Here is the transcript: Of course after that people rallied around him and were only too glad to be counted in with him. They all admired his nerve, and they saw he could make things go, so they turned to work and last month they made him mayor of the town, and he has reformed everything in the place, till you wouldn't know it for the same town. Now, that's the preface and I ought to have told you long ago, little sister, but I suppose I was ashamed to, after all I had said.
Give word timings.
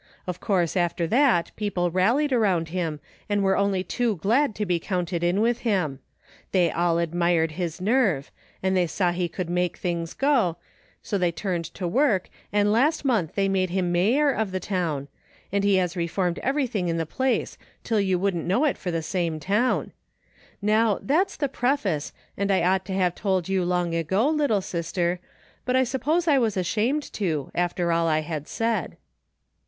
Of 0.25 0.39
course 0.39 0.75
after 0.75 1.05
that 1.05 1.51
people 1.55 1.91
rallied 1.91 2.33
around 2.33 2.69
him 2.69 2.99
and 3.29 3.43
were 3.43 3.55
only 3.55 3.83
too 3.83 4.15
glad 4.15 4.55
to 4.55 4.65
be 4.65 4.79
counted 4.79 5.23
in 5.23 5.41
with 5.41 5.59
him. 5.59 5.99
They 6.53 6.71
all 6.71 6.97
admired 6.97 7.51
his 7.51 7.79
nerve, 7.79 8.31
and 8.63 8.75
they 8.75 8.87
saw 8.87 9.11
he 9.11 9.29
could 9.29 9.47
make 9.47 9.77
things 9.77 10.15
go, 10.15 10.57
so 11.03 11.19
they 11.19 11.31
turned 11.31 11.65
to 11.75 11.87
work 11.87 12.31
and 12.51 12.71
last 12.71 13.05
month 13.05 13.35
they 13.35 13.47
made 13.47 13.69
him 13.69 13.91
mayor 13.91 14.31
of 14.31 14.49
the 14.51 14.59
town, 14.59 15.07
and 15.51 15.63
he 15.63 15.75
has 15.75 15.95
reformed 15.95 16.39
everything 16.39 16.87
in 16.87 16.97
the 16.97 17.05
place, 17.05 17.55
till 17.83 18.01
you 18.01 18.17
wouldn't 18.17 18.47
know 18.47 18.65
it 18.65 18.79
for 18.79 18.89
the 18.89 19.03
same 19.03 19.39
town. 19.39 19.91
Now, 20.63 20.97
that's 21.03 21.35
the 21.35 21.47
preface 21.47 22.11
and 22.35 22.49
I 22.49 22.63
ought 22.63 22.85
to 22.85 22.93
have 22.93 23.13
told 23.13 23.47
you 23.47 23.63
long 23.63 23.93
ago, 23.93 24.27
little 24.29 24.61
sister, 24.61 25.19
but 25.63 25.75
I 25.75 25.83
suppose 25.83 26.27
I 26.27 26.39
was 26.39 26.57
ashamed 26.57 27.03
to, 27.13 27.51
after 27.53 27.91
all 27.91 28.07
I 28.07 28.21
had 28.21 28.47
said. 28.47 28.97